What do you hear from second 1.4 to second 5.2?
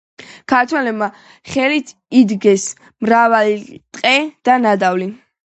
ხელთ იგდეს მრავალი ტყვე და ნადავლი.